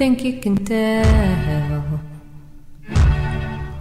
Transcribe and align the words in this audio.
Think 0.00 0.24
you 0.24 0.40
can 0.40 0.56
tell 0.64 2.00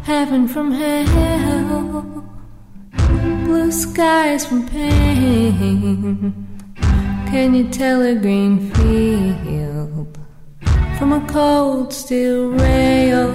heaven 0.04 0.50
from 0.50 0.70
hell, 0.70 2.04
blue 3.46 3.72
skies 3.72 4.46
from 4.46 4.68
pain. 4.68 6.34
Can 7.32 7.56
you 7.56 7.70
tell 7.70 8.02
a 8.02 8.16
green 8.16 8.70
field 8.74 10.18
from 10.98 11.14
a 11.14 11.26
cold 11.26 11.94
steel 11.94 12.50
rail? 12.50 13.30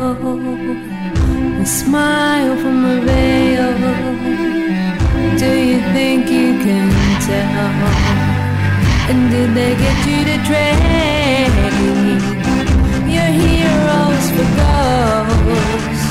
A 1.62 1.64
smile 1.64 2.54
from 2.62 2.84
a 2.84 3.00
veil. 3.06 3.72
Do 5.38 5.50
you 5.70 5.80
think 5.96 6.28
you 6.28 6.50
can 6.64 6.88
tell? 7.28 7.64
And 9.08 9.30
did 9.32 9.50
they 9.58 9.72
get 9.74 9.98
you 10.06 10.20
to 10.28 10.36
trade? 10.48 11.93
Heroes 13.44 14.26
for 14.34 14.48
ghosts, 14.60 16.06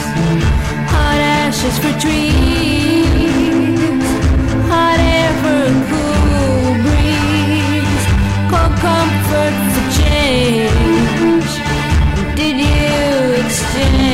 hot 0.94 1.20
ashes 1.42 1.76
for 1.84 1.94
trees, 2.04 4.06
hot 4.72 5.00
air 5.16 5.32
for 5.42 5.60
a 5.72 5.74
cool 5.90 6.72
breeze, 6.86 8.06
cold 8.52 8.74
comfort 8.86 9.56
for 9.74 9.86
change. 10.00 11.52
Did 12.40 12.56
you 12.70 12.96
exchange 13.44 14.13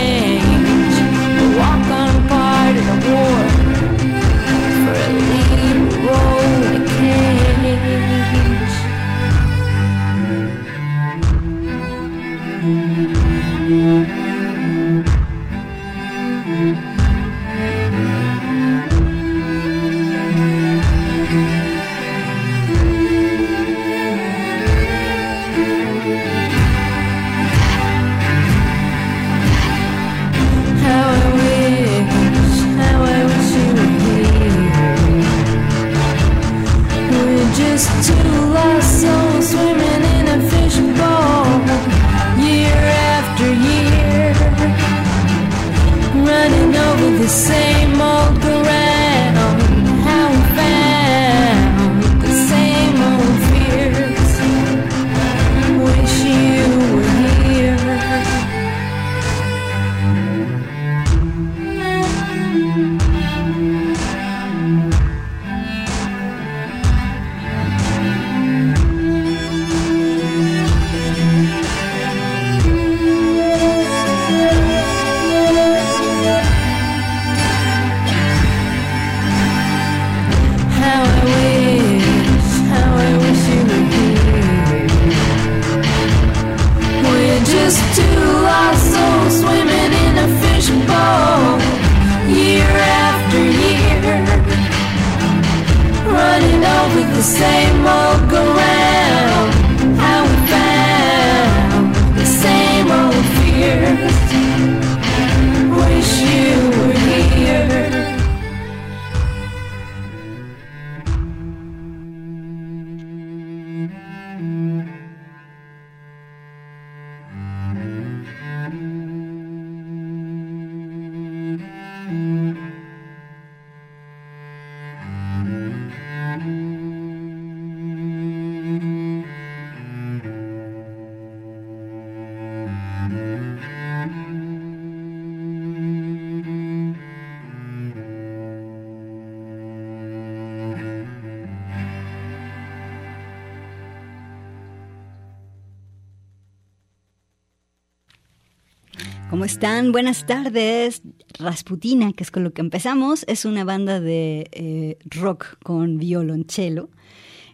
¿Cómo 149.39 149.45
están? 149.45 149.93
Buenas 149.93 150.25
tardes. 150.25 151.01
Rasputina, 151.37 152.11
que 152.11 152.23
es 152.23 152.29
con 152.29 152.43
lo 152.43 152.51
que 152.51 152.59
empezamos, 152.59 153.23
es 153.29 153.45
una 153.45 153.63
banda 153.63 154.01
de 154.01 154.49
eh, 154.51 154.97
rock 155.05 155.57
con 155.63 155.97
violonchelo. 155.97 156.89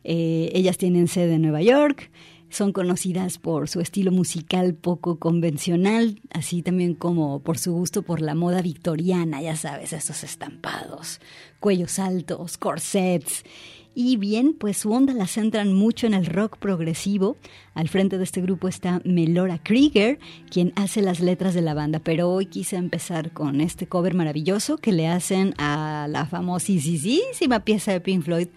Eh, 0.04 0.50
ellas 0.56 0.80
tienen 0.80 1.08
sede 1.08 1.36
en 1.36 1.44
Nueva 1.44 1.62
York. 1.62 2.10
Son 2.50 2.74
conocidas 2.74 3.38
por 3.38 3.70
su 3.70 3.82
estilo 3.82 4.12
musical 4.12 4.74
poco 4.74 5.20
convencional, 5.20 6.20
así 6.32 6.64
también 6.64 6.96
como 6.96 7.44
por 7.44 7.60
su 7.60 7.74
gusto 7.74 8.02
por 8.02 8.20
la 8.20 8.34
moda 8.34 8.64
victoriana, 8.64 9.44
ya 9.44 9.56
sabes, 9.56 9.94
estos 9.94 10.24
estampados, 10.24 11.22
cuellos 11.60 12.00
altos, 12.00 12.58
corsets 12.58 13.44
y 13.96 14.18
bien, 14.18 14.54
pues 14.54 14.78
su 14.78 14.92
onda 14.92 15.14
la 15.14 15.26
centran 15.26 15.74
mucho 15.74 16.06
en 16.06 16.14
el 16.14 16.26
rock 16.26 16.58
progresivo. 16.58 17.38
Al 17.74 17.88
frente 17.88 18.18
de 18.18 18.26
este 18.26 18.42
grupo 18.42 18.68
está 18.68 19.02
Melora 19.06 19.58
Krieger, 19.58 20.20
quien 20.50 20.74
hace 20.76 21.02
las 21.02 21.22
letras 21.22 21.54
de 21.54 21.62
la 21.62 21.74
banda. 21.74 22.00
Pero 22.00 22.30
hoy 22.30 22.46
quise 22.48 22.76
empezar 22.76 23.32
con 23.32 23.62
este 23.62 23.88
cover 23.88 24.14
maravilloso 24.14 24.78
que 24.78 24.92
le 24.92 25.08
hacen 25.08 25.54
a 25.58 26.08
la 26.10 26.26
famosísima 26.26 27.62
pieza 27.62 27.94
de 27.94 28.02
Pink 28.02 28.24
Floyd, 28.24 28.50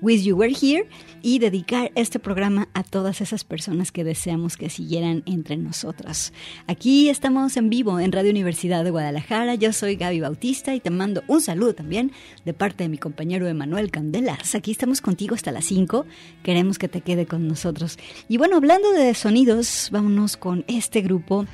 Wish 0.00 0.22
You 0.24 0.36
Were 0.36 0.54
Here 0.54 0.88
y 1.22 1.38
dedicar 1.38 1.90
este 1.94 2.18
programa 2.18 2.68
a 2.74 2.82
todas 2.82 3.20
esas 3.20 3.44
personas 3.44 3.92
que 3.92 4.04
deseamos 4.04 4.56
que 4.56 4.70
siguieran 4.70 5.22
entre 5.26 5.56
nosotras. 5.56 6.32
Aquí 6.66 7.08
estamos 7.08 7.56
en 7.56 7.70
vivo 7.70 7.98
en 8.00 8.12
Radio 8.12 8.30
Universidad 8.30 8.84
de 8.84 8.90
Guadalajara. 8.90 9.54
Yo 9.56 9.72
soy 9.72 9.96
Gaby 9.96 10.20
Bautista 10.20 10.74
y 10.74 10.80
te 10.80 10.90
mando 10.90 11.22
un 11.26 11.40
saludo 11.40 11.74
también 11.74 12.12
de 12.44 12.54
parte 12.54 12.84
de 12.84 12.88
mi 12.88 12.98
compañero 12.98 13.48
Emanuel 13.48 13.90
Candelas. 13.90 14.54
Aquí 14.54 14.70
estamos 14.70 15.00
contigo 15.00 15.34
hasta 15.34 15.52
las 15.52 15.64
5. 15.64 16.06
Queremos 16.42 16.78
que 16.78 16.88
te 16.88 17.00
quede 17.00 17.26
con 17.26 17.48
nosotros. 17.48 17.98
Y 18.28 18.36
bueno, 18.36 18.56
hablando 18.56 18.92
de 18.92 19.14
sonidos, 19.14 19.88
vámonos 19.92 20.36
con 20.36 20.64
este 20.68 21.00
grupo 21.00 21.46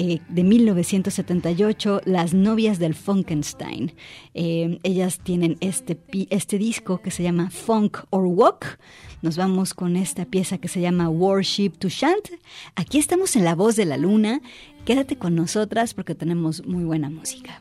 eh, 0.00 0.20
de 0.28 0.44
1978, 0.44 2.02
Las 2.04 2.32
novias 2.32 2.78
del 2.78 2.94
Funkenstein. 2.94 3.92
Eh, 4.32 4.78
ellas 4.84 5.18
tienen 5.18 5.56
este, 5.58 5.98
este 6.30 6.56
disco 6.56 7.02
que 7.02 7.10
se 7.10 7.24
llama 7.24 7.50
Funk 7.50 7.98
or 8.10 8.26
Walk. 8.26 8.78
Nos 9.22 9.36
vamos 9.36 9.74
con 9.74 9.96
esta 9.96 10.24
pieza 10.24 10.58
que 10.58 10.68
se 10.68 10.80
llama 10.80 11.08
Worship 11.08 11.70
to 11.80 11.88
Chant. 11.88 12.28
Aquí 12.76 12.98
estamos 12.98 13.34
en 13.34 13.44
La 13.44 13.56
Voz 13.56 13.74
de 13.74 13.86
la 13.86 13.96
Luna. 13.96 14.40
Quédate 14.84 15.16
con 15.16 15.34
nosotras 15.34 15.94
porque 15.94 16.14
tenemos 16.14 16.64
muy 16.64 16.84
buena 16.84 17.10
música. 17.10 17.60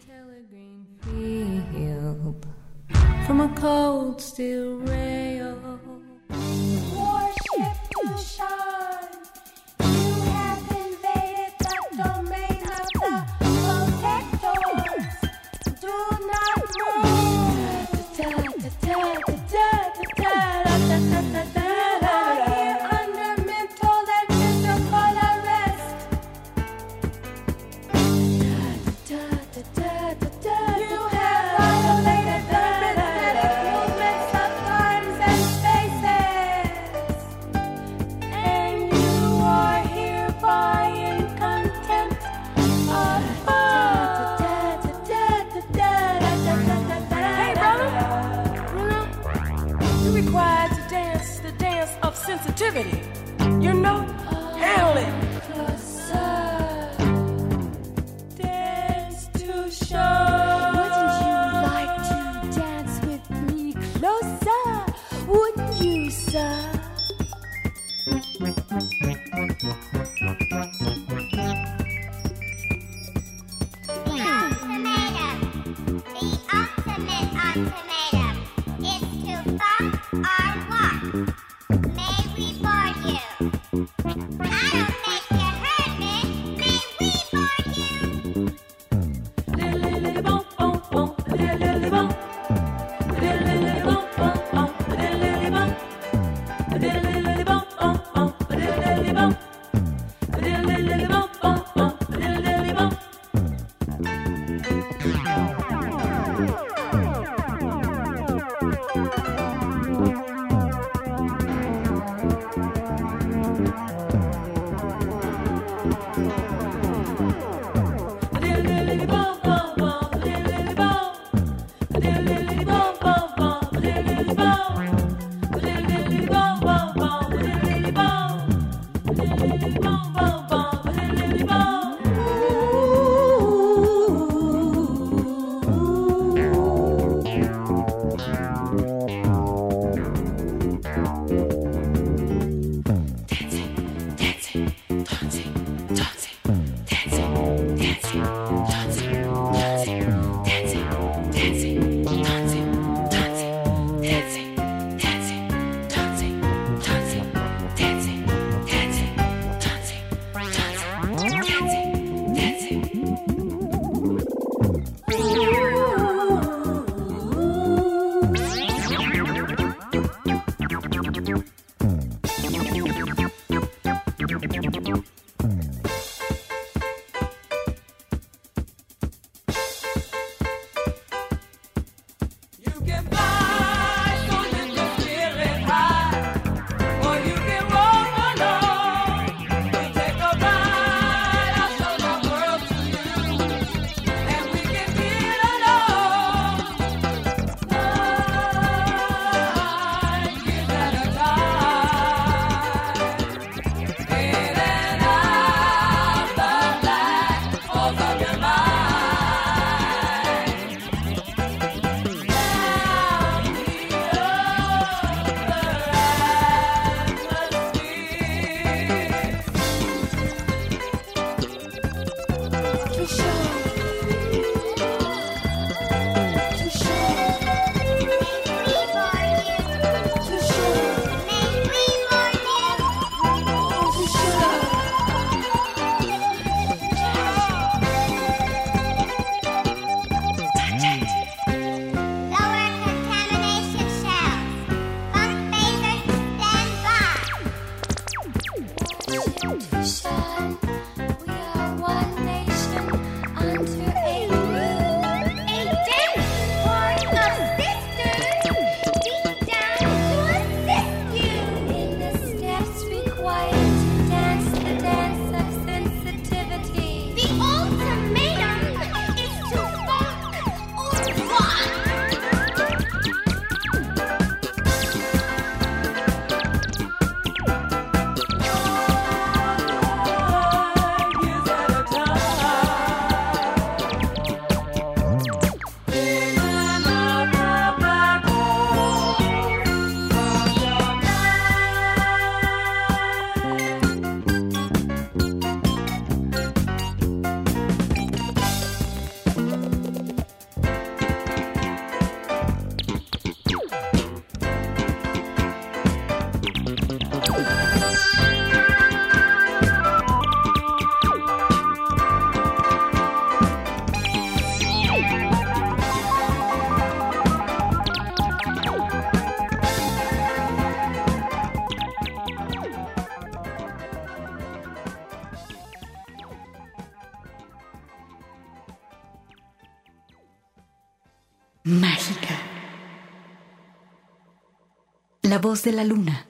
De 335.67 335.73
la 335.73 335.83
luna. 335.83 336.26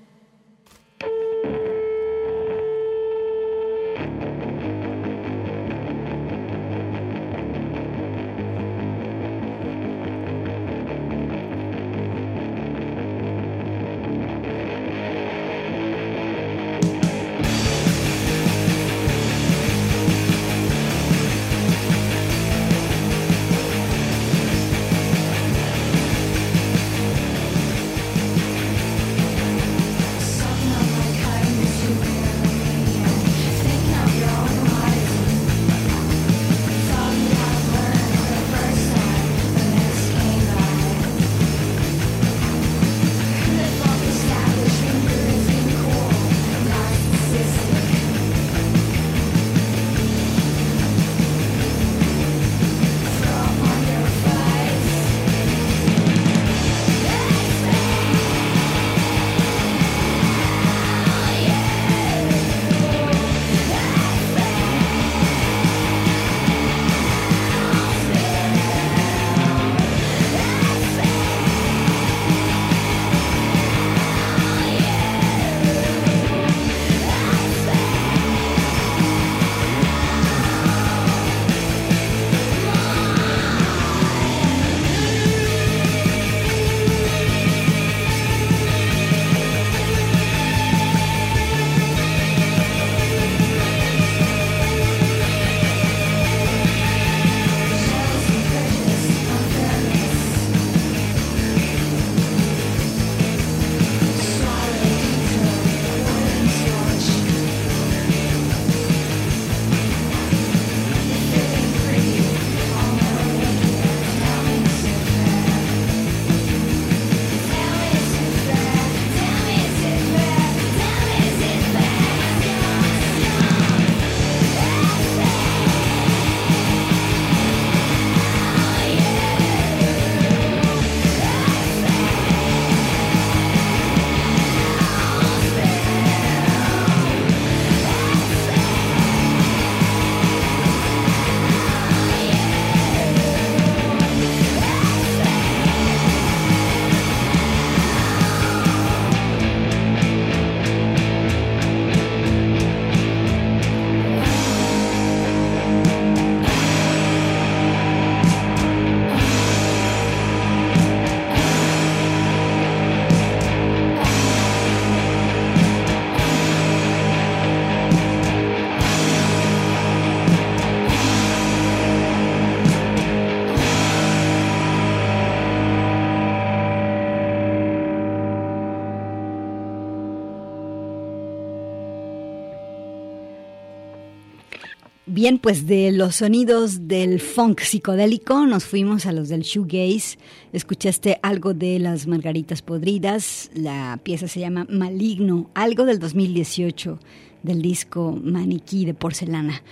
Bien, 185.17 185.39
pues 185.39 185.65
de 185.65 185.91
los 185.91 186.17
sonidos 186.17 186.87
del 186.87 187.19
funk 187.19 187.61
psicodélico 187.61 188.45
nos 188.45 188.65
fuimos 188.65 189.07
a 189.07 189.11
los 189.11 189.29
del 189.29 189.41
shoegaze. 189.41 190.19
Escuchaste 190.53 191.17
algo 191.23 191.55
de 191.55 191.79
las 191.79 192.05
margaritas 192.05 192.61
podridas. 192.61 193.49
La 193.55 193.99
pieza 194.03 194.27
se 194.27 194.41
llama 194.41 194.67
Maligno, 194.69 195.49
algo 195.55 195.85
del 195.85 195.97
2018 195.97 196.99
del 197.41 197.63
disco 197.63 198.15
Maniquí 198.23 198.85
de 198.85 198.93
porcelana. 198.93 199.63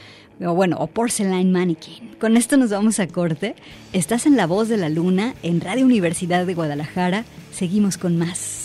O 0.43 0.55
bueno, 0.55 0.77
o 0.79 0.87
Porcelain 0.87 1.51
Mannequin. 1.51 2.15
Con 2.19 2.37
esto 2.37 2.57
nos 2.57 2.71
vamos 2.71 2.99
a 2.99 3.05
corte. 3.05 3.53
Estás 3.93 4.25
en 4.25 4.37
La 4.37 4.47
Voz 4.47 4.67
de 4.67 4.77
la 4.77 4.89
Luna, 4.89 5.35
en 5.43 5.61
Radio 5.61 5.85
Universidad 5.85 6.47
de 6.47 6.55
Guadalajara. 6.55 7.23
Seguimos 7.51 7.99
con 7.99 8.17
más. 8.17 8.64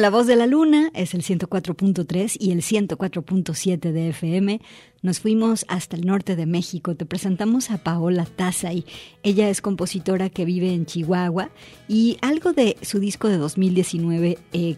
La 0.00 0.10
Voz 0.10 0.26
de 0.26 0.36
la 0.36 0.46
Luna, 0.46 0.90
es 0.94 1.12
el 1.12 1.22
104.3 1.22 2.36
y 2.38 2.52
el 2.52 2.62
104.7 2.62 3.92
de 3.92 4.08
FM. 4.08 4.60
Nos 5.02 5.20
fuimos 5.20 5.66
hasta 5.68 5.96
el 5.96 6.06
norte 6.06 6.34
de 6.34 6.46
México. 6.46 6.94
Te 6.94 7.04
presentamos 7.04 7.70
a 7.70 7.78
Paola 7.78 8.24
Tazay. 8.24 8.86
Ella 9.22 9.50
es 9.50 9.60
compositora 9.60 10.30
que 10.30 10.46
vive 10.46 10.72
en 10.72 10.86
Chihuahua 10.86 11.50
y 11.88 12.16
algo 12.22 12.54
de 12.54 12.78
su 12.80 13.00
disco 13.00 13.28
de 13.28 13.36
2019, 13.36 14.38
eh, 14.52 14.76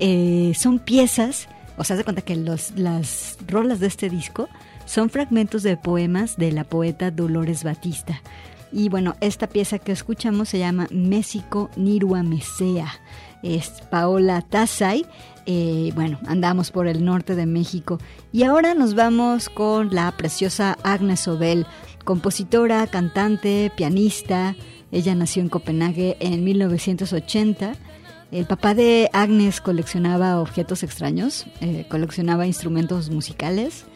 eh, 0.00 0.52
son 0.56 0.78
piezas, 0.80 1.48
o 1.76 1.84
sea, 1.84 1.96
se 1.96 2.04
cuenta 2.04 2.22
que 2.22 2.36
los, 2.36 2.72
las 2.76 3.38
rolas 3.46 3.78
de 3.78 3.86
este 3.86 4.10
disco 4.10 4.48
son 4.86 5.10
fragmentos 5.10 5.62
de 5.62 5.76
poemas 5.76 6.36
de 6.36 6.50
la 6.50 6.64
poeta 6.64 7.10
Dolores 7.10 7.62
Batista. 7.62 8.22
Y 8.72 8.88
bueno, 8.88 9.16
esta 9.20 9.46
pieza 9.46 9.78
que 9.78 9.92
escuchamos 9.92 10.50
se 10.50 10.58
llama 10.58 10.88
México 10.90 11.70
Nirua 11.76 12.22
Mesea. 12.22 12.88
Es 13.42 13.82
Paola 13.90 14.42
Tazay. 14.42 15.06
Eh, 15.46 15.92
bueno, 15.94 16.18
andamos 16.26 16.70
por 16.70 16.86
el 16.86 17.04
norte 17.04 17.34
de 17.34 17.46
México. 17.46 17.98
Y 18.32 18.42
ahora 18.42 18.74
nos 18.74 18.94
vamos 18.94 19.48
con 19.48 19.94
la 19.94 20.10
preciosa 20.12 20.76
Agnes 20.82 21.26
Obel, 21.28 21.66
compositora, 22.04 22.86
cantante, 22.86 23.72
pianista. 23.74 24.54
Ella 24.92 25.14
nació 25.14 25.42
en 25.42 25.48
Copenhague 25.48 26.16
en 26.20 26.44
1980. 26.44 27.74
El 28.30 28.44
papá 28.44 28.74
de 28.74 29.08
Agnes 29.14 29.62
coleccionaba 29.62 30.40
objetos 30.40 30.82
extraños, 30.82 31.46
eh, 31.62 31.86
coleccionaba 31.88 32.46
instrumentos 32.46 33.08
musicales 33.08 33.86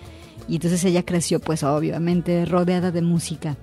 y 0.48 0.54
entonces 0.54 0.84
ella 0.84 1.04
creció 1.04 1.38
pues 1.38 1.62
obviamente 1.62 2.46
rodeada 2.46 2.90
de 2.90 3.02
música. 3.02 3.56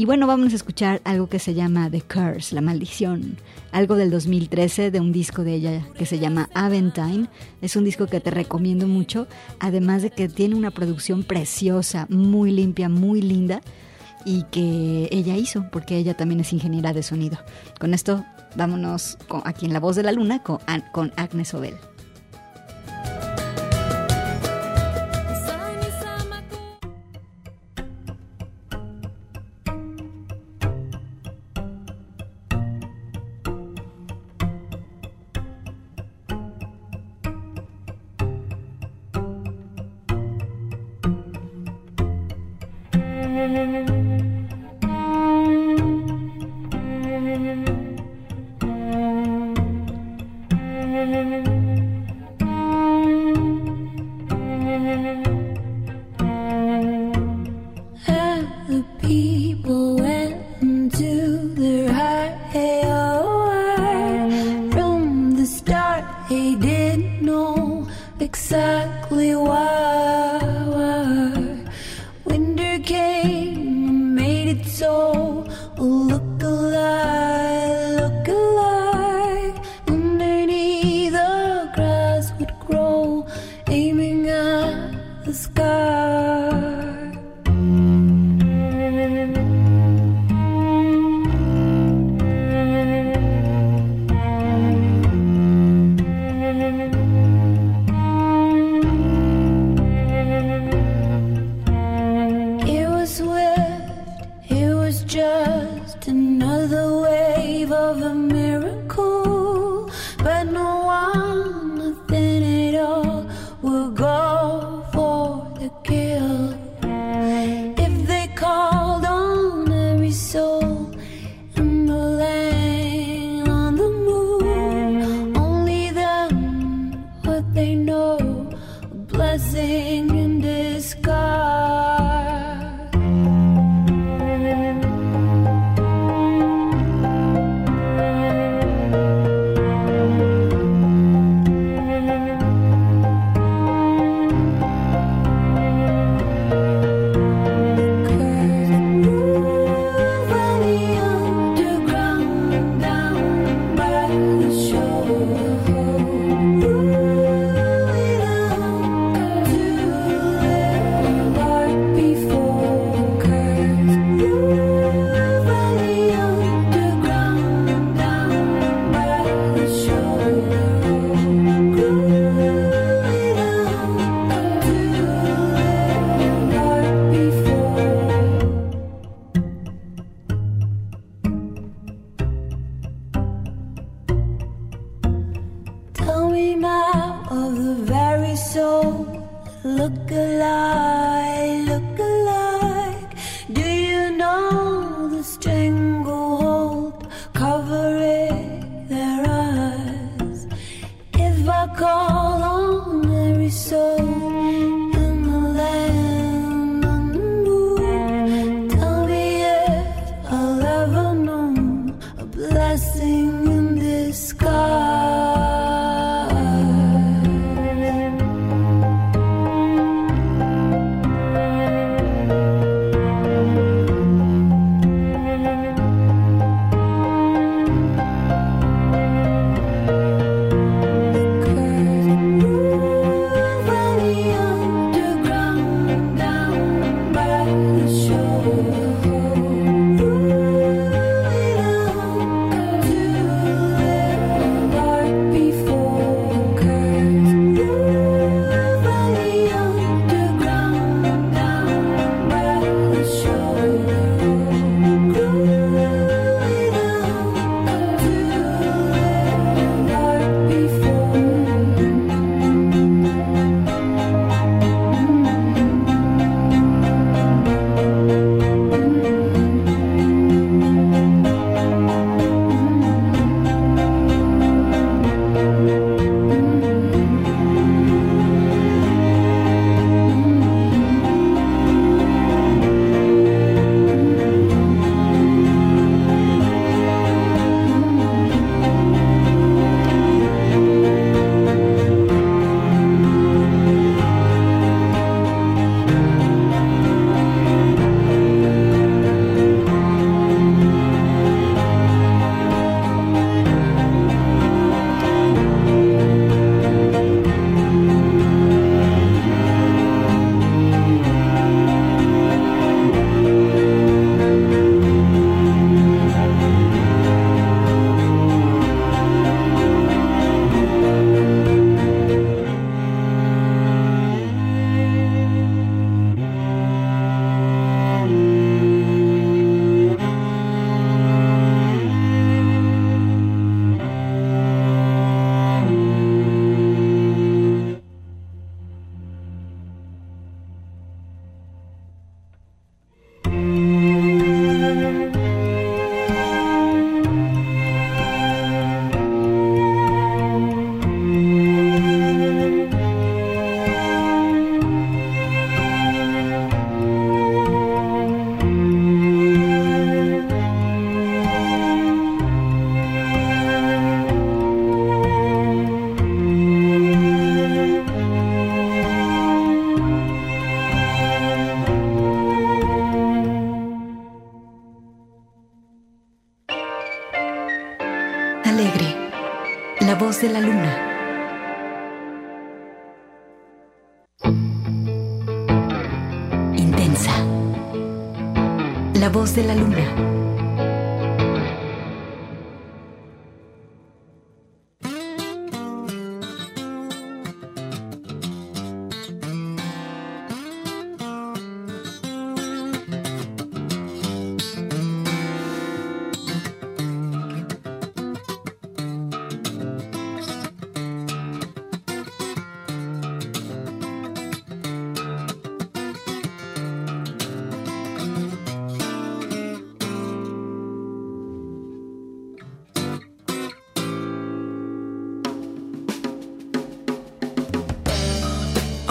Y 0.00 0.06
bueno, 0.06 0.26
vamos 0.26 0.54
a 0.54 0.56
escuchar 0.56 1.02
algo 1.04 1.28
que 1.28 1.38
se 1.38 1.52
llama 1.52 1.90
The 1.90 2.00
Curse, 2.00 2.54
la 2.54 2.62
maldición, 2.62 3.36
algo 3.70 3.96
del 3.96 4.10
2013 4.10 4.90
de 4.90 4.98
un 4.98 5.12
disco 5.12 5.44
de 5.44 5.52
ella 5.52 5.86
que 5.94 6.06
se 6.06 6.18
llama 6.18 6.48
Aventine. 6.54 7.28
Es 7.60 7.76
un 7.76 7.84
disco 7.84 8.06
que 8.06 8.18
te 8.18 8.30
recomiendo 8.30 8.86
mucho, 8.86 9.26
además 9.58 10.00
de 10.00 10.08
que 10.08 10.30
tiene 10.30 10.54
una 10.54 10.70
producción 10.70 11.22
preciosa, 11.22 12.06
muy 12.08 12.50
limpia, 12.50 12.88
muy 12.88 13.20
linda 13.20 13.60
y 14.24 14.44
que 14.44 15.10
ella 15.10 15.36
hizo, 15.36 15.66
porque 15.70 15.98
ella 15.98 16.16
también 16.16 16.40
es 16.40 16.54
ingeniera 16.54 16.94
de 16.94 17.02
sonido. 17.02 17.36
Con 17.78 17.92
esto, 17.92 18.24
vámonos 18.56 19.18
aquí 19.44 19.66
en 19.66 19.74
La 19.74 19.80
Voz 19.80 19.96
de 19.96 20.02
la 20.02 20.12
Luna 20.12 20.42
con, 20.42 20.60
con 20.92 21.12
Agnes 21.16 21.52
Obel. 21.52 21.74
there 43.52 44.09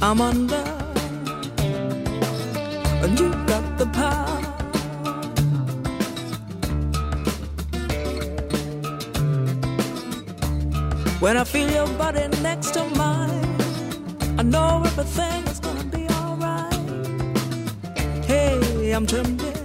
I'm 0.00 0.20
under. 0.22 0.64
And 3.02 3.20
you 3.20 3.30
got 3.46 3.76
the 3.76 3.86
power. 3.92 4.40
When 11.20 11.36
I 11.36 11.44
feel 11.44 11.70
your 11.70 11.86
body 11.98 12.28
next 12.40 12.72
to 12.74 12.84
mine, 12.96 13.44
I 14.38 14.42
know 14.42 14.82
everything 14.86 15.46
is 15.48 15.60
gonna 15.60 15.84
be 15.84 16.08
alright. 16.08 16.72
Hey, 18.24 18.92
I'm 18.92 19.06
trembling. 19.06 19.57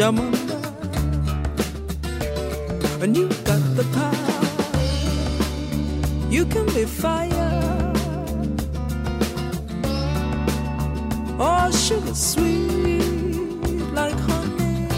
I'm 0.00 0.18
under. 0.18 0.38
And 3.00 3.16
you 3.16 3.28
got 3.44 3.62
the 3.76 3.84
power. 3.94 4.14
You 6.28 6.44
can 6.46 6.66
be 6.66 6.84
fire. 6.84 7.92
Oh, 11.38 11.70
sugar 11.70 12.14
sweet 12.14 12.98
like 13.94 14.18
honey, 14.28 14.88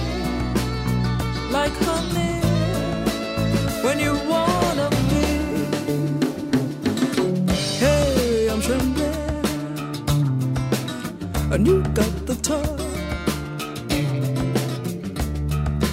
like 1.50 1.76
honey. 1.84 2.40
When 3.84 3.98
you 3.98 4.14
wanna 4.28 4.88
be, 5.10 5.26
hey, 7.78 8.48
I'm 8.50 8.60
trembling 8.62 9.10
and 11.52 11.66
you 11.66 11.82
got 11.82 12.26
the 12.26 12.34
touch. 12.36 12.79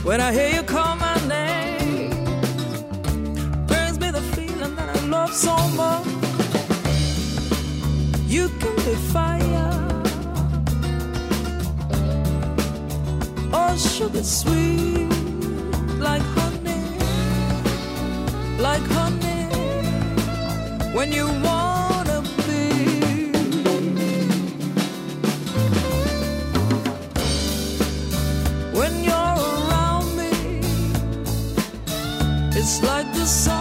When 0.07 0.21
I 0.21 0.31
hear 0.31 0.47
you 0.55 0.63
call 0.63 0.95
my 0.95 1.15
name, 1.27 2.11
brings 3.67 3.99
me 3.99 4.09
the 4.09 4.21
feeling 4.35 4.73
that 4.77 4.87
I 4.95 4.99
love 5.07 5.33
so 5.33 5.53
much. 5.75 6.07
You 8.25 8.47
can 8.61 8.75
be 8.87 8.95
fire, 9.11 9.73
or 13.51 13.77
sugar 13.77 14.23
sweet, 14.23 15.09
like 15.99 16.25
honey, 16.37 16.85
like 18.59 18.87
honey. 18.97 19.43
When 20.93 21.11
you 21.11 21.25
wanna 21.43 21.66
It's 32.67 32.83
like 32.83 33.09
the 33.13 33.25
sun 33.25 33.56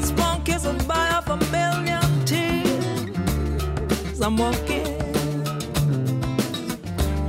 just 0.00 0.16
one 0.18 0.42
kiss 0.44 0.64
will 0.64 0.72
buy 0.86 1.10
off 1.10 1.28
a 1.28 1.36
million 1.52 2.24
tears. 2.24 4.20
I'm 4.20 4.36
walking, 4.36 4.86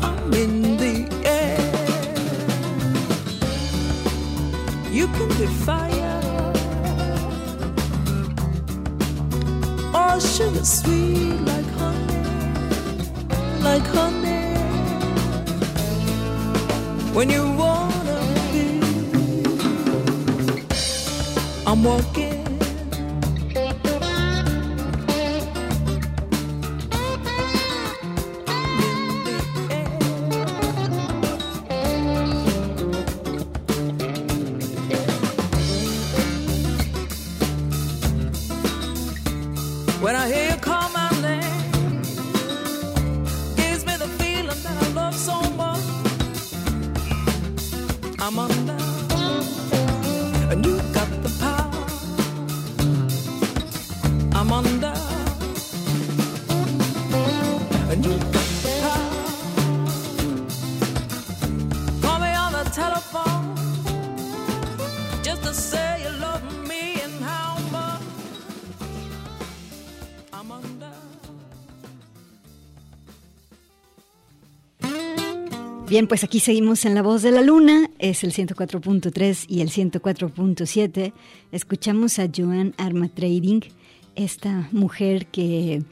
I'm 0.02 0.34
in 0.34 0.78
the 0.78 0.96
air. 1.26 1.60
You 4.92 5.08
can 5.08 5.30
be 5.40 5.48
fire. 5.68 6.20
Or 9.94 10.20
sugar 10.22 10.66
sweet 10.66 11.40
like 11.50 11.72
honey, 11.80 12.24
like 13.68 13.88
honey. 13.98 14.40
When 17.14 17.30
you 17.30 17.44
wanna 17.64 18.20
be, 18.54 18.68
I'm 21.68 21.84
walking. 21.84 22.31
Bien, 76.02 76.08
pues 76.08 76.24
aquí 76.24 76.40
seguimos 76.40 76.84
en 76.86 76.96
La 76.96 77.04
Voz 77.04 77.22
de 77.22 77.30
la 77.30 77.44
Luna, 77.44 77.92
es 78.00 78.24
el 78.24 78.34
104.3 78.34 79.46
y 79.48 79.62
el 79.62 79.70
104.7. 79.70 81.14
Escuchamos 81.52 82.18
a 82.18 82.28
Joan 82.36 82.74
Arma 82.78 83.08
Trading, 83.08 83.60
esta 84.16 84.68
mujer 84.72 85.28
que, 85.28 85.84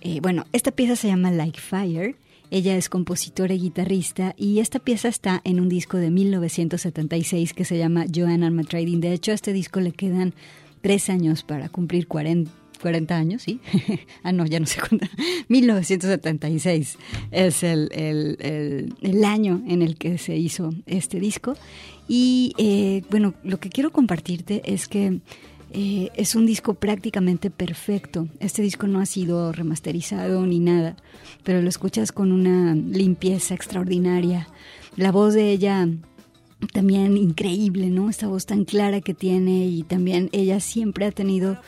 eh, 0.00 0.20
bueno, 0.22 0.46
esta 0.54 0.70
pieza 0.70 0.96
se 0.96 1.08
llama 1.08 1.30
Like 1.30 1.60
Fire. 1.60 2.16
Ella 2.50 2.78
es 2.78 2.88
compositora 2.88 3.52
y 3.52 3.58
guitarrista 3.58 4.34
y 4.38 4.60
esta 4.60 4.78
pieza 4.78 5.08
está 5.08 5.42
en 5.44 5.60
un 5.60 5.68
disco 5.68 5.98
de 5.98 6.08
1976 6.08 7.52
que 7.52 7.66
se 7.66 7.76
llama 7.76 8.06
Joan 8.10 8.44
Arma 8.44 8.64
Trading. 8.64 9.00
De 9.00 9.12
hecho, 9.12 9.32
a 9.32 9.34
este 9.34 9.52
disco 9.52 9.80
le 9.80 9.92
quedan 9.92 10.32
tres 10.80 11.10
años 11.10 11.42
para 11.42 11.68
cumplir 11.68 12.06
40, 12.08 12.50
40 12.80 13.16
años, 13.16 13.42
¿sí? 13.42 13.60
ah, 14.22 14.32
no, 14.32 14.46
ya 14.46 14.60
no 14.60 14.66
sé 14.66 14.80
cuánto. 14.80 15.06
1976 15.48 16.98
es 17.30 17.62
el, 17.62 17.88
el, 17.92 18.36
el, 18.40 18.94
el 19.02 19.24
año 19.24 19.62
en 19.66 19.82
el 19.82 19.96
que 19.96 20.18
se 20.18 20.36
hizo 20.36 20.70
este 20.86 21.20
disco. 21.20 21.54
Y 22.08 22.54
eh, 22.56 23.02
bueno, 23.10 23.34
lo 23.44 23.60
que 23.60 23.68
quiero 23.68 23.90
compartirte 23.90 24.62
es 24.64 24.88
que 24.88 25.20
eh, 25.70 26.08
es 26.14 26.34
un 26.34 26.46
disco 26.46 26.74
prácticamente 26.74 27.50
perfecto. 27.50 28.28
Este 28.40 28.62
disco 28.62 28.86
no 28.86 29.00
ha 29.00 29.06
sido 29.06 29.52
remasterizado 29.52 30.46
ni 30.46 30.58
nada, 30.58 30.96
pero 31.44 31.60
lo 31.60 31.68
escuchas 31.68 32.12
con 32.12 32.32
una 32.32 32.74
limpieza 32.74 33.54
extraordinaria. 33.54 34.48
La 34.96 35.12
voz 35.12 35.34
de 35.34 35.50
ella 35.50 35.86
también 36.72 37.16
increíble, 37.16 37.88
¿no? 37.88 38.08
Esta 38.08 38.26
voz 38.26 38.46
tan 38.46 38.64
clara 38.64 39.00
que 39.00 39.14
tiene 39.14 39.66
y 39.66 39.82
también 39.82 40.30
ella 40.32 40.58
siempre 40.60 41.04
ha 41.04 41.12
tenido 41.12 41.58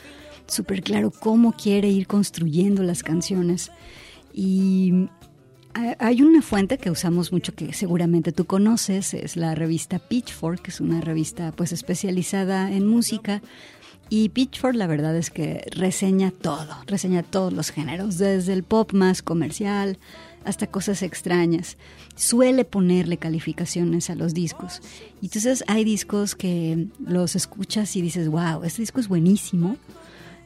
súper 0.51 0.83
claro 0.83 1.11
cómo 1.11 1.53
quiere 1.53 1.89
ir 1.89 2.07
construyendo 2.07 2.83
las 2.83 3.03
canciones. 3.03 3.71
Y 4.35 5.09
ha- 5.75 5.97
hay 5.99 6.23
una 6.23 6.43
fuente 6.43 6.79
que 6.79 6.91
usamos 6.91 7.33
mucho 7.33 7.55
que 7.55 7.73
seguramente 7.73 8.33
tú 8.33 8.45
conoces, 8.45 9.15
es 9.15 9.37
la 9.37 9.55
revista 9.55 9.99
Pitchfork, 9.99 10.63
que 10.63 10.71
es 10.71 10.81
una 10.81 11.01
revista 11.01 11.53
pues 11.53 11.73
especializada 11.73 12.73
en 12.73 12.87
música. 12.87 13.43
Y 14.13 14.31
Pitchfork 14.31 14.75
la 14.75 14.89
verdad 14.89 15.17
es 15.17 15.31
que 15.31 15.65
reseña 15.71 16.33
todo, 16.33 16.75
reseña 16.87 17.23
todos 17.23 17.53
los 17.53 17.71
géneros, 17.71 18.19
desde 18.19 18.53
el 18.53 18.65
pop 18.65 18.93
más 18.93 19.23
comercial 19.23 19.99
hasta 20.45 20.67
cosas 20.67 21.03
extrañas. 21.03 21.77
Suele 22.17 22.65
ponerle 22.65 23.19
calificaciones 23.19 24.11
a 24.11 24.17
los 24.17 24.35
discos. 24.35 24.81
Y 25.23 25.27
entonces 25.27 25.63
hay 25.69 25.85
discos 25.85 26.35
que 26.35 26.89
los 26.99 27.37
escuchas 27.37 27.95
y 27.95 28.03
dices, 28.03 28.29
wow, 28.29 28.65
este 28.65 28.83
disco 28.83 28.99
es 29.01 29.07
buenísimo. 29.09 29.77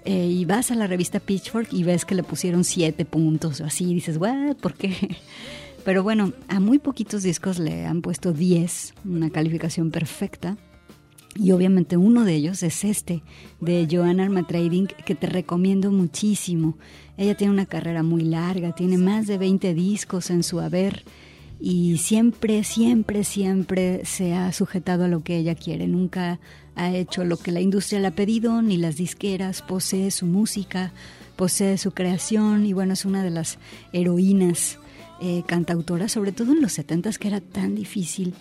Eh, 0.05 0.27
y 0.27 0.45
vas 0.45 0.71
a 0.71 0.75
la 0.75 0.87
revista 0.87 1.19
Pitchfork 1.19 1.73
y 1.73 1.83
ves 1.83 2.05
que 2.05 2.15
le 2.15 2.23
pusieron 2.23 2.65
siete 2.65 3.05
puntos 3.05 3.61
o 3.61 3.65
así, 3.65 3.91
y 3.91 3.95
dices, 3.95 4.19
"What? 4.19 4.57
¿Por 4.57 4.75
qué? 4.75 4.93
Pero 5.85 6.03
bueno, 6.03 6.33
a 6.49 6.61
muy 6.61 6.79
poquitos 6.79 7.23
discos 7.23 7.59
le 7.59 7.85
han 7.85 8.01
puesto 8.01 8.33
10, 8.33 8.95
una 9.05 9.31
calificación 9.31 9.91
perfecta. 9.91 10.57
Y 11.37 11.51
obviamente 11.51 11.97
uno 11.97 12.25
de 12.25 12.35
ellos 12.35 12.63
es 12.63 12.85
este, 12.85 13.23
de 13.61 13.89
Joanna 13.91 14.25
Arma 14.25 14.47
Trading, 14.47 14.87
que 15.05 15.15
te 15.15 15.27
recomiendo 15.27 15.91
muchísimo. 15.91 16.79
Ella 17.17 17.37
tiene 17.37 17.53
una 17.53 17.67
carrera 17.67 18.03
muy 18.03 18.23
larga, 18.23 18.75
tiene 18.75 18.99
más 18.99 19.27
de 19.27 19.37
20 19.37 19.75
discos 19.75 20.31
en 20.31 20.43
su 20.43 20.61
haber 20.61 21.05
y 21.61 21.99
siempre, 21.99 22.65
siempre, 22.65 23.25
siempre 23.25 24.05
se 24.05 24.35
ha 24.35 24.53
sujetado 24.53 25.05
a 25.05 25.09
lo 25.09 25.23
que 25.23 25.37
ella 25.37 25.55
quiere. 25.55 25.87
Nunca 25.87 26.41
ha 26.77 26.91
hecho 26.91 27.25
lo 27.25 27.37
que 27.37 27.53
la 27.53 27.61
industria 27.61 28.01
le 28.01 28.09
ha 28.09 28.15
pedido, 28.15 28.61
ni 28.63 28.77
las 28.77 28.97
disqueras, 28.97 29.63
posee 29.63 30.11
su 30.11 30.27
música, 30.27 30.93
posee 31.37 31.79
su 31.79 31.93
creación 31.93 32.67
y 32.67 32.73
bueno, 32.73 32.93
es 32.93 33.05
una 33.05 33.23
de 33.23 33.31
las 33.31 33.59
heroínas 33.93 34.79
eh, 35.21 35.43
cantautoras, 35.47 36.13
sobre 36.13 36.33
todo 36.33 36.53
en 36.53 36.61
los 36.61 36.73
70 36.73 37.13
que 37.13 37.29
era 37.29 37.41
tan 37.41 37.75
difícil 37.75 38.35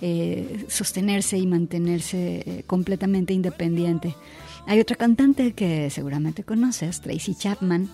eh, 0.00 0.64
sostenerse 0.68 1.38
y 1.38 1.46
mantenerse 1.46 2.42
eh, 2.46 2.64
completamente 2.66 3.32
independiente. 3.32 4.14
Hay 4.66 4.80
otra 4.80 4.96
cantante 4.96 5.52
que 5.52 5.88
seguramente 5.90 6.44
conoces, 6.44 7.00
Tracy 7.00 7.34
Chapman, 7.34 7.88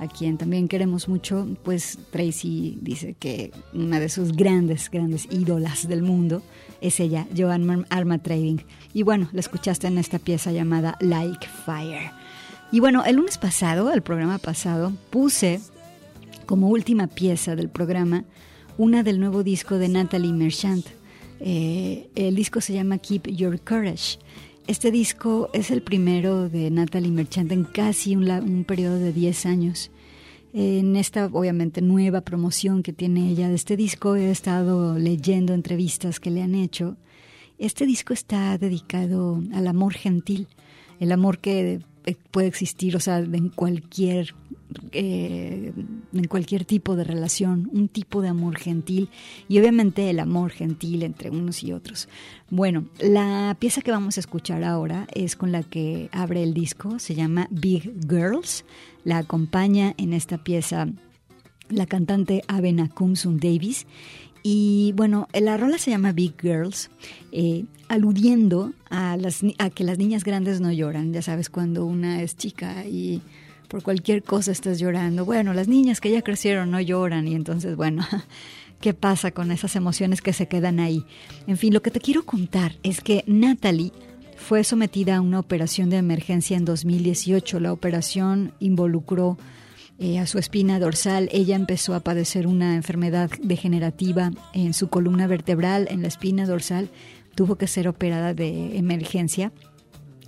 a 0.00 0.08
quien 0.08 0.38
también 0.38 0.66
queremos 0.66 1.08
mucho, 1.08 1.46
pues 1.62 1.98
Tracy 2.10 2.78
dice 2.80 3.14
que 3.18 3.52
una 3.74 4.00
de 4.00 4.08
sus 4.08 4.32
grandes, 4.32 4.90
grandes 4.90 5.28
ídolas 5.30 5.86
del 5.86 6.02
mundo 6.02 6.42
es 6.80 7.00
ella, 7.00 7.26
Joan 7.36 7.86
Arma 7.90 8.18
Trading. 8.18 8.56
Y 8.94 9.02
bueno, 9.02 9.28
la 9.32 9.40
escuchaste 9.40 9.88
en 9.88 9.98
esta 9.98 10.18
pieza 10.18 10.52
llamada 10.52 10.96
Like 11.00 11.46
Fire. 11.66 12.12
Y 12.72 12.80
bueno, 12.80 13.04
el 13.04 13.16
lunes 13.16 13.36
pasado, 13.36 13.92
el 13.92 14.00
programa 14.00 14.38
pasado, 14.38 14.94
puse 15.10 15.60
como 16.46 16.68
última 16.68 17.06
pieza 17.06 17.54
del 17.54 17.68
programa 17.68 18.24
una 18.78 19.02
del 19.02 19.20
nuevo 19.20 19.42
disco 19.42 19.76
de 19.76 19.90
Natalie 19.90 20.32
Merchant. 20.32 20.86
Eh, 21.40 22.08
el 22.14 22.34
disco 22.34 22.62
se 22.62 22.72
llama 22.72 22.96
Keep 22.96 23.28
Your 23.28 23.60
Courage. 23.60 24.18
Este 24.70 24.92
disco 24.92 25.50
es 25.52 25.72
el 25.72 25.82
primero 25.82 26.48
de 26.48 26.70
Natalie 26.70 27.10
Merchant 27.10 27.50
en 27.50 27.64
casi 27.64 28.14
un, 28.14 28.62
periodo 28.62 29.00
de 29.00 29.12
10 29.12 29.46
años. 29.46 29.90
En 30.52 30.94
esta, 30.94 31.26
obviamente, 31.26 31.82
nueva 31.82 32.20
promoción 32.20 32.84
que 32.84 32.92
tiene 32.92 33.30
ella 33.30 33.48
de 33.48 33.56
este 33.56 33.76
disco, 33.76 34.14
he 34.14 34.30
estado 34.30 34.96
leyendo 34.96 35.54
entrevistas 35.54 36.20
que 36.20 36.30
le 36.30 36.40
han 36.40 36.54
hecho. 36.54 36.96
Este 37.58 37.84
disco 37.84 38.12
está 38.12 38.56
dedicado 38.58 39.42
al 39.52 39.66
amor 39.66 39.94
gentil, 39.94 40.46
el 41.00 41.10
amor 41.10 41.40
que 41.40 41.80
puede 42.30 42.46
existir, 42.46 42.94
o 42.94 43.00
sea, 43.00 43.18
en 43.18 43.48
cualquier, 43.48 44.36
eh, 44.92 45.72
en 46.12 46.24
cualquier 46.24 46.64
tipo 46.64 46.96
de 46.96 47.04
relación, 47.04 47.68
un 47.72 47.88
tipo 47.88 48.22
de 48.22 48.28
amor 48.28 48.56
gentil 48.58 49.08
y 49.48 49.58
obviamente 49.58 50.10
el 50.10 50.20
amor 50.20 50.50
gentil 50.50 51.02
entre 51.02 51.30
unos 51.30 51.62
y 51.62 51.72
otros. 51.72 52.08
Bueno, 52.50 52.86
la 52.98 53.56
pieza 53.58 53.82
que 53.82 53.90
vamos 53.90 54.16
a 54.16 54.20
escuchar 54.20 54.64
ahora 54.64 55.06
es 55.14 55.36
con 55.36 55.52
la 55.52 55.62
que 55.62 56.08
abre 56.12 56.42
el 56.42 56.54
disco, 56.54 56.98
se 56.98 57.14
llama 57.14 57.48
Big 57.50 57.92
Girls, 58.08 58.64
la 59.04 59.18
acompaña 59.18 59.94
en 59.96 60.12
esta 60.12 60.38
pieza 60.38 60.88
la 61.70 61.86
cantante 61.86 62.42
Avena 62.48 62.88
Kumsum 62.88 63.38
Davis. 63.38 63.86
Y 64.42 64.92
bueno, 64.96 65.28
la 65.34 65.56
rola 65.56 65.78
se 65.78 65.90
llama 65.90 66.12
Big 66.12 66.34
Girls, 66.40 66.90
eh, 67.30 67.64
aludiendo 67.88 68.72
a, 68.88 69.16
las, 69.16 69.42
a 69.58 69.70
que 69.70 69.84
las 69.84 69.98
niñas 69.98 70.24
grandes 70.24 70.60
no 70.60 70.72
lloran. 70.72 71.12
Ya 71.12 71.22
sabes, 71.22 71.50
cuando 71.50 71.84
una 71.84 72.22
es 72.22 72.36
chica 72.36 72.86
y 72.86 73.20
por 73.70 73.84
cualquier 73.84 74.24
cosa 74.24 74.50
estás 74.50 74.80
llorando. 74.80 75.24
Bueno, 75.24 75.54
las 75.54 75.68
niñas 75.68 76.00
que 76.00 76.10
ya 76.10 76.22
crecieron 76.22 76.72
no 76.72 76.80
lloran 76.80 77.28
y 77.28 77.36
entonces, 77.36 77.76
bueno, 77.76 78.04
¿qué 78.80 78.92
pasa 78.92 79.30
con 79.30 79.52
esas 79.52 79.76
emociones 79.76 80.20
que 80.20 80.32
se 80.32 80.48
quedan 80.48 80.80
ahí? 80.80 81.06
En 81.46 81.56
fin, 81.56 81.72
lo 81.72 81.80
que 81.80 81.92
te 81.92 82.00
quiero 82.00 82.26
contar 82.26 82.74
es 82.82 83.00
que 83.00 83.22
Natalie 83.28 83.92
fue 84.36 84.64
sometida 84.64 85.16
a 85.16 85.20
una 85.20 85.38
operación 85.38 85.88
de 85.88 85.98
emergencia 85.98 86.56
en 86.56 86.64
2018. 86.64 87.60
La 87.60 87.72
operación 87.72 88.52
involucró 88.58 89.38
eh, 90.00 90.18
a 90.18 90.26
su 90.26 90.38
espina 90.38 90.80
dorsal. 90.80 91.28
Ella 91.30 91.54
empezó 91.54 91.94
a 91.94 92.00
padecer 92.00 92.48
una 92.48 92.74
enfermedad 92.74 93.30
degenerativa 93.40 94.32
en 94.52 94.74
su 94.74 94.88
columna 94.88 95.28
vertebral, 95.28 95.86
en 95.90 96.02
la 96.02 96.08
espina 96.08 96.44
dorsal. 96.44 96.90
Tuvo 97.36 97.54
que 97.54 97.68
ser 97.68 97.86
operada 97.86 98.34
de 98.34 98.76
emergencia. 98.76 99.52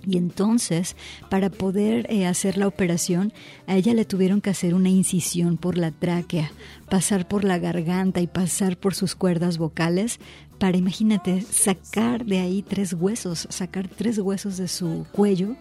Y 0.05 0.17
entonces, 0.17 0.95
para 1.29 1.49
poder 1.49 2.05
eh, 2.09 2.25
hacer 2.25 2.57
la 2.57 2.67
operación, 2.67 3.31
a 3.67 3.75
ella 3.75 3.93
le 3.93 4.05
tuvieron 4.05 4.41
que 4.41 4.49
hacer 4.49 4.73
una 4.73 4.89
incisión 4.89 5.57
por 5.57 5.77
la 5.77 5.91
tráquea, 5.91 6.51
pasar 6.89 7.27
por 7.27 7.43
la 7.43 7.57
garganta 7.57 8.19
y 8.19 8.27
pasar 8.27 8.77
por 8.77 8.95
sus 8.95 9.15
cuerdas 9.15 9.57
vocales 9.57 10.19
para, 10.59 10.77
imagínate, 10.77 11.41
sacar 11.41 12.25
de 12.25 12.39
ahí 12.39 12.61
tres 12.61 12.93
huesos, 12.93 13.47
sacar 13.49 13.87
tres 13.87 14.19
huesos 14.19 14.57
de 14.57 14.67
su 14.67 15.05
cuello, 15.11 15.55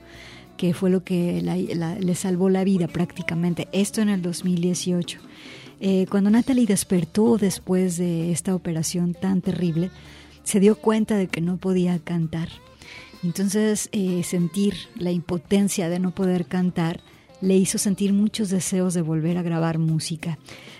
que 0.56 0.74
fue 0.74 0.90
lo 0.90 1.02
que 1.02 1.42
le 1.42 2.14
salvó 2.14 2.50
la 2.50 2.64
vida 2.64 2.88
prácticamente. 2.88 3.68
Esto 3.72 4.00
en 4.00 4.08
el 4.08 4.22
2018. 4.22 5.18
Eh, 5.80 6.06
cuando 6.08 6.30
Natalie 6.30 6.66
despertó 6.66 7.38
después 7.38 7.96
de 7.96 8.30
esta 8.30 8.54
operación 8.54 9.14
tan 9.14 9.40
terrible, 9.40 9.90
se 10.44 10.60
dio 10.60 10.76
cuenta 10.76 11.16
de 11.16 11.26
que 11.26 11.40
no 11.40 11.56
podía 11.56 11.98
cantar. 11.98 12.48
Entonces, 13.22 13.88
eh, 13.92 14.22
sentir 14.24 14.74
la 14.96 15.10
impotencia 15.10 15.88
de 15.88 15.98
no 15.98 16.10
poder 16.12 16.46
cantar 16.46 17.00
le 17.40 17.56
hizo 17.56 17.78
sentir 17.78 18.12
muchos 18.12 18.50
deseos 18.50 18.94
de 18.94 19.02
volver 19.02 19.36
a 19.36 19.42
grabar 19.42 19.78
música. 19.78 20.38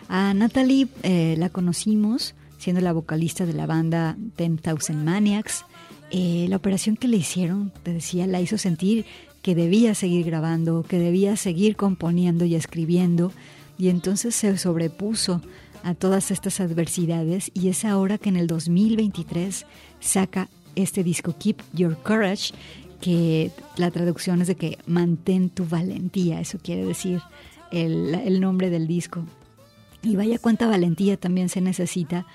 A 0.08 0.32
Natalie 0.34 0.88
eh, 1.02 1.34
la 1.38 1.50
conocimos 1.50 2.34
siendo 2.62 2.80
la 2.80 2.92
vocalista 2.92 3.44
de 3.44 3.54
la 3.54 3.66
banda 3.66 4.16
Ten 4.36 4.56
Thousand 4.56 5.04
Maniacs. 5.04 5.64
Eh, 6.12 6.46
la 6.48 6.56
operación 6.56 6.96
que 6.96 7.08
le 7.08 7.16
hicieron, 7.16 7.72
te 7.82 7.92
decía, 7.92 8.26
la 8.28 8.40
hizo 8.40 8.56
sentir 8.56 9.04
que 9.42 9.56
debía 9.56 9.96
seguir 9.96 10.24
grabando, 10.24 10.84
que 10.84 11.00
debía 11.00 11.36
seguir 11.36 11.74
componiendo 11.74 12.44
y 12.44 12.54
escribiendo, 12.54 13.32
y 13.78 13.88
entonces 13.88 14.36
se 14.36 14.56
sobrepuso 14.58 15.42
a 15.82 15.94
todas 15.94 16.30
estas 16.30 16.60
adversidades 16.60 17.50
y 17.54 17.68
es 17.68 17.84
ahora 17.84 18.18
que 18.18 18.28
en 18.28 18.36
el 18.36 18.46
2023 18.46 19.66
saca 19.98 20.48
este 20.76 21.04
disco 21.04 21.34
Keep 21.38 21.62
Your 21.72 21.96
Courage, 22.02 22.54
que 23.00 23.50
la 23.76 23.90
traducción 23.90 24.40
es 24.40 24.48
de 24.48 24.54
que 24.54 24.78
mantén 24.86 25.50
tu 25.50 25.66
valentía, 25.66 26.40
eso 26.40 26.58
quiere 26.62 26.84
decir 26.84 27.20
el, 27.70 28.14
el 28.14 28.40
nombre 28.40 28.70
del 28.70 28.86
disco. 28.86 29.24
Y 30.02 30.16
vaya 30.16 30.38
cuánta 30.38 30.66
valentía 30.66 31.16
también 31.16 31.48
se 31.48 31.60
necesita 31.60 32.26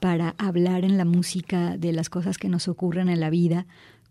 para 0.00 0.34
hablar 0.38 0.84
en 0.84 0.98
la 0.98 1.04
música 1.04 1.76
de 1.76 1.92
las 1.92 2.08
cosas 2.10 2.38
que 2.38 2.48
nos 2.48 2.68
ocurren 2.68 3.08
en 3.08 3.20
la 3.20 3.30
vida 3.30 3.66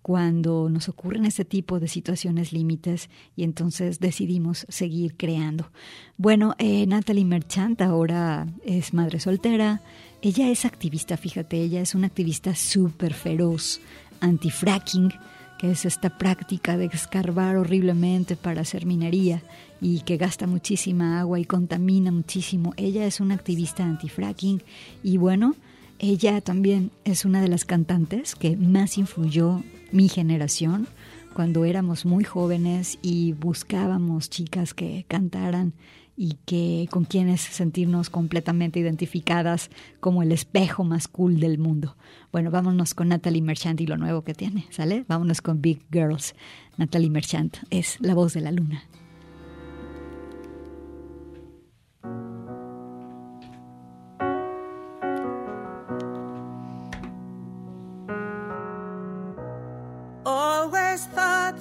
cuando 0.05 0.69
nos 0.69 0.87
ocurren 0.87 1.25
este 1.25 1.45
tipo 1.45 1.79
de 1.79 1.87
situaciones 1.87 2.53
límites 2.53 3.09
y 3.35 3.43
entonces 3.43 3.99
decidimos 3.99 4.67
seguir 4.69 5.17
creando. 5.17 5.71
Bueno, 6.15 6.53
eh, 6.59 6.85
Natalie 6.85 7.25
Merchant 7.25 7.81
ahora 7.81 8.45
es 8.63 8.93
madre 8.93 9.19
soltera. 9.19 9.81
Ella 10.21 10.51
es 10.51 10.63
activista, 10.63 11.17
fíjate, 11.17 11.59
ella 11.59 11.81
es 11.81 11.95
una 11.95 12.05
activista 12.05 12.53
súper 12.53 13.15
feroz, 13.15 13.81
anti-fracking, 14.19 15.11
que 15.57 15.71
es 15.71 15.85
esta 15.85 16.15
práctica 16.19 16.77
de 16.77 16.85
escarbar 16.85 17.55
horriblemente 17.55 18.35
para 18.35 18.61
hacer 18.61 18.85
minería 18.85 19.41
y 19.81 20.01
que 20.01 20.17
gasta 20.17 20.45
muchísima 20.45 21.19
agua 21.19 21.39
y 21.39 21.45
contamina 21.45 22.11
muchísimo. 22.11 22.75
Ella 22.77 23.07
es 23.07 23.21
una 23.21 23.33
activista 23.33 23.83
anti-fracking 23.83 24.61
y 25.01 25.17
bueno, 25.17 25.55
ella 25.99 26.41
también 26.41 26.91
es 27.03 27.25
una 27.25 27.41
de 27.41 27.47
las 27.47 27.65
cantantes 27.65 28.35
que 28.35 28.57
más 28.57 28.97
influyó 28.97 29.63
mi 29.91 30.09
generación, 30.09 30.87
cuando 31.33 31.65
éramos 31.65 32.05
muy 32.05 32.23
jóvenes 32.23 32.97
y 33.01 33.33
buscábamos 33.33 34.29
chicas 34.29 34.73
que 34.73 35.05
cantaran 35.07 35.73
y 36.17 36.37
que 36.45 36.87
con 36.89 37.03
quienes 37.03 37.41
sentirnos 37.41 38.09
completamente 38.09 38.79
identificadas 38.79 39.69
como 39.99 40.23
el 40.23 40.31
espejo 40.31 40.85
más 40.85 41.09
cool 41.09 41.39
del 41.41 41.57
mundo. 41.57 41.97
Bueno, 42.31 42.51
vámonos 42.51 42.93
con 42.93 43.09
Natalie 43.09 43.41
Merchant 43.41 43.81
y 43.81 43.85
lo 43.85 43.97
nuevo 43.97 44.23
que 44.23 44.33
tiene, 44.33 44.65
¿sale? 44.69 45.03
Vámonos 45.07 45.41
con 45.41 45.61
Big 45.61 45.81
Girls. 45.91 46.35
Natalie 46.77 47.09
Merchant 47.09 47.57
es 47.69 47.97
la 47.99 48.13
voz 48.13 48.33
de 48.33 48.41
la 48.41 48.51
luna. 48.51 48.83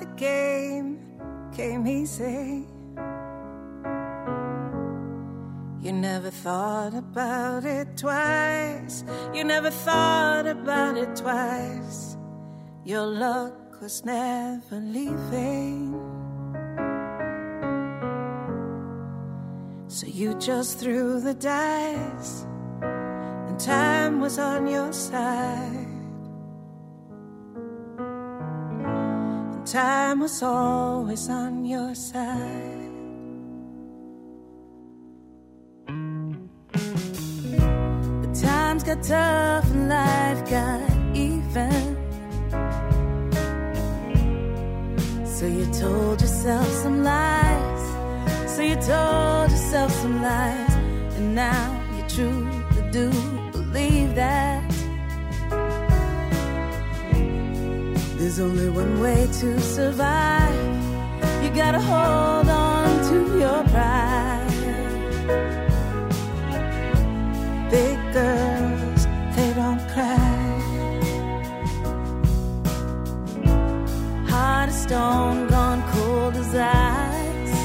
The 0.04 0.10
game 0.16 0.98
came 1.56 1.86
easy. 1.86 2.66
You 5.80 5.92
never 5.92 6.30
thought 6.30 6.94
about 6.94 7.64
it 7.64 7.96
twice. 7.96 9.04
You 9.32 9.44
never 9.44 9.70
thought 9.70 10.46
about 10.46 10.96
it 10.96 11.14
twice. 11.16 12.16
Your 12.84 13.06
luck 13.06 13.80
was 13.80 14.04
never 14.04 14.76
leaving. 14.76 15.94
So 19.88 20.06
you 20.06 20.34
just 20.38 20.78
threw 20.80 21.20
the 21.20 21.34
dice, 21.34 22.46
and 22.82 23.58
time 23.58 24.20
was 24.20 24.38
on 24.38 24.66
your 24.66 24.92
side. 24.92 25.83
Time 29.66 30.20
was 30.20 30.42
always 30.42 31.28
on 31.30 31.64
your 31.64 31.94
side. 31.94 32.90
The 38.22 38.40
times 38.42 38.82
got 38.84 39.02
tough 39.02 39.64
and 39.70 39.88
life 39.88 40.50
got 40.50 41.16
even. 41.16 41.96
So 45.24 45.46
you 45.46 45.66
told 45.72 46.20
yourself 46.20 46.66
some 46.68 47.02
lies. 47.02 48.50
So 48.50 48.62
you 48.62 48.76
told 48.76 49.50
yourself 49.50 49.90
some 49.92 50.20
lies. 50.20 50.74
And 51.16 51.34
now 51.34 51.82
you 51.96 52.04
truly 52.08 52.90
do 52.90 53.10
believe 53.52 54.14
that. 54.14 54.73
There's 58.24 58.40
only 58.40 58.70
one 58.70 59.00
way 59.02 59.28
to 59.40 59.60
survive. 59.60 60.54
You 61.44 61.50
gotta 61.50 61.78
hold 61.78 62.48
on 62.48 62.88
to 63.10 63.38
your 63.38 63.62
pride. 63.64 64.48
Big 67.70 67.98
girls, 68.14 69.06
they 69.36 69.52
don't 69.52 69.82
cry. 69.92 70.40
Heart 74.30 74.68
of 74.70 74.74
stone, 74.74 75.46
gone 75.48 75.82
cold 75.92 76.34
as 76.36 76.54
ice. 76.54 77.56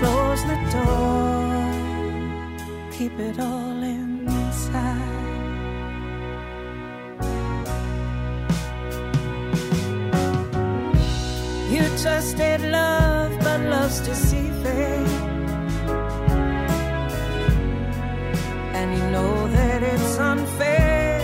Close 0.00 0.42
the 0.50 0.56
door, 0.72 1.60
keep 2.90 3.18
it 3.20 3.38
all 3.38 3.73
trusted 12.04 12.60
love, 12.60 13.32
but 13.40 13.60
love's 13.62 14.00
deceiving. 14.00 15.06
And 18.78 18.88
you 18.98 19.04
know 19.10 19.48
that 19.48 19.82
it's 19.82 20.18
unfair. 20.18 21.22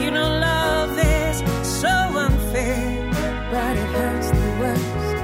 You 0.00 0.10
know 0.10 0.26
love 0.50 0.98
is 0.98 1.36
so 1.82 1.94
unfair, 2.26 3.10
but 3.52 3.76
it 3.76 3.90
hurts 3.96 4.30
the 4.30 4.50
worst. 4.60 5.16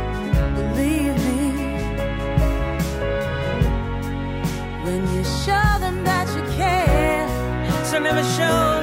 Believe 0.58 1.16
me. 1.28 1.48
When 4.84 5.00
you 5.14 5.24
show 5.44 5.68
them 5.84 6.04
that 6.04 6.28
you 6.36 6.42
care, 6.58 7.26
so 7.86 7.98
never 7.98 8.22
show 8.36 8.79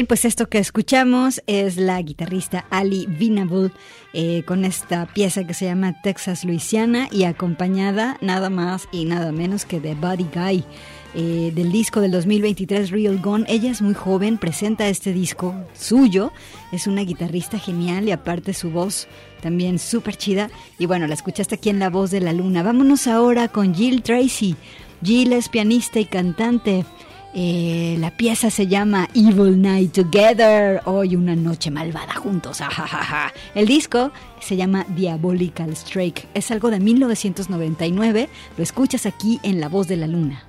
Bien, 0.00 0.06
pues 0.06 0.24
esto 0.24 0.48
que 0.48 0.56
escuchamos 0.56 1.42
es 1.46 1.76
la 1.76 2.00
guitarrista 2.00 2.64
Ali 2.70 3.06
Venable 3.06 3.70
eh, 4.14 4.44
con 4.46 4.64
esta 4.64 5.04
pieza 5.04 5.46
que 5.46 5.52
se 5.52 5.66
llama 5.66 6.00
Texas 6.00 6.42
Louisiana 6.46 7.06
y 7.12 7.24
acompañada 7.24 8.16
nada 8.22 8.48
más 8.48 8.88
y 8.92 9.04
nada 9.04 9.30
menos 9.30 9.66
que 9.66 9.78
de 9.78 9.94
Buddy 9.94 10.26
Guy. 10.34 10.64
eh, 11.14 11.52
del 11.54 11.70
disco 11.70 12.00
del 12.00 12.12
2023 12.12 12.90
Real 12.90 13.18
Gone. 13.18 13.44
Ella 13.46 13.70
es 13.70 13.82
muy 13.82 13.92
joven, 13.92 14.38
presenta 14.38 14.88
este 14.88 15.12
disco 15.12 15.54
suyo, 15.74 16.32
es 16.72 16.86
una 16.86 17.02
guitarrista 17.02 17.58
genial 17.58 18.08
y 18.08 18.12
aparte 18.12 18.54
su 18.54 18.70
voz 18.70 19.06
también 19.42 19.78
súper 19.78 20.16
chida. 20.16 20.48
Y 20.78 20.86
bueno, 20.86 21.08
la 21.08 21.12
escuchaste 21.12 21.56
aquí 21.56 21.68
en 21.68 21.78
La 21.78 21.90
Voz 21.90 22.10
de 22.10 22.22
la 22.22 22.32
Luna. 22.32 22.62
Vámonos 22.62 23.06
ahora 23.06 23.48
con 23.48 23.74
Jill 23.74 24.00
Tracy. 24.00 24.56
Jill 25.04 25.34
es 25.34 25.50
pianista 25.50 26.00
y 26.00 26.06
cantante. 26.06 26.86
Eh, 27.32 27.96
la 28.00 28.10
pieza 28.10 28.50
se 28.50 28.66
llama 28.66 29.08
Evil 29.14 29.60
Night 29.60 29.92
Together. 29.92 30.82
Hoy 30.84 31.14
una 31.14 31.36
noche 31.36 31.70
malvada 31.70 32.14
juntos. 32.14 32.60
ajajaja. 32.60 33.32
El 33.54 33.66
disco 33.66 34.10
se 34.40 34.56
llama 34.56 34.84
Diabolical 34.88 35.70
Strike. 35.72 36.26
Es 36.34 36.50
algo 36.50 36.70
de 36.70 36.80
1999. 36.80 38.28
Lo 38.56 38.62
escuchas 38.62 39.06
aquí 39.06 39.38
en 39.42 39.60
La 39.60 39.68
Voz 39.68 39.86
de 39.86 39.96
la 39.96 40.06
Luna. 40.06 40.44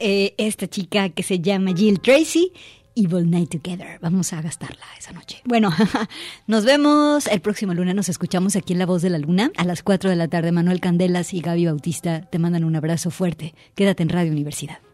Eh, 0.00 0.34
esta 0.38 0.66
chica 0.68 1.08
que 1.10 1.22
se 1.22 1.40
llama 1.40 1.72
Jill 1.74 2.00
Tracy. 2.00 2.52
Evil 2.96 3.30
Night 3.30 3.50
Together. 3.50 3.98
Vamos 4.00 4.32
a 4.32 4.40
gastarla 4.40 4.86
esa 4.98 5.12
noche. 5.12 5.42
Bueno, 5.44 5.70
nos 6.46 6.64
vemos 6.64 7.26
el 7.26 7.40
próximo 7.40 7.74
lunes. 7.74 7.94
Nos 7.94 8.08
escuchamos 8.08 8.56
aquí 8.56 8.72
en 8.72 8.78
La 8.78 8.86
Voz 8.86 9.02
de 9.02 9.10
la 9.10 9.18
Luna 9.18 9.52
a 9.58 9.64
las 9.64 9.82
4 9.82 10.08
de 10.08 10.16
la 10.16 10.28
tarde. 10.28 10.50
Manuel 10.50 10.80
Candelas 10.80 11.34
y 11.34 11.40
Gaby 11.40 11.66
Bautista 11.66 12.22
te 12.22 12.38
mandan 12.38 12.64
un 12.64 12.74
abrazo 12.74 13.10
fuerte. 13.10 13.54
Quédate 13.74 14.02
en 14.02 14.08
Radio 14.08 14.32
Universidad. 14.32 14.85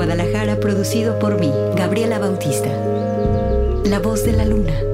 Guadalajara 0.00 0.58
producido 0.58 1.18
por 1.18 1.38
mí, 1.38 1.52
Gabriela 1.76 2.18
Bautista. 2.18 2.70
La 3.84 3.98
voz 3.98 4.24
de 4.24 4.32
la 4.32 4.46
luna. 4.46 4.89